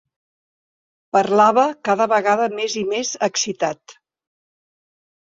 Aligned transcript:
Parlava 1.17 1.65
cada 1.89 2.07
vegada 2.13 2.47
més 2.59 2.77
i 2.81 2.83
més 2.93 3.11
excitat. 3.27 3.93